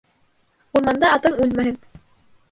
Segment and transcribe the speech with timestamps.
[0.79, 1.77] Урманда атың үлмәһен